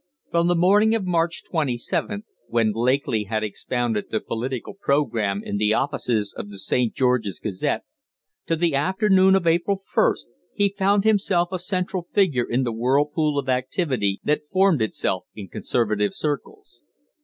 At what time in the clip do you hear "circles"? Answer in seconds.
16.15-16.81